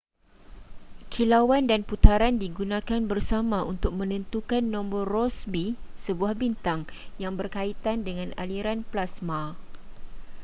kilauan 1.13 1.63
dan 1.71 1.81
putaran 1.89 2.35
digunakan 2.43 3.01
bersama 3.11 3.59
untuk 3.73 3.91
menentukan 3.99 4.63
nombor 4.75 5.03
rossby 5.15 5.65
sebuah 6.05 6.33
bintang 6.41 6.81
yang 7.23 7.33
berkaitan 7.39 7.97
dengan 8.07 8.29
aliran 8.43 8.79
plasma 8.91 9.41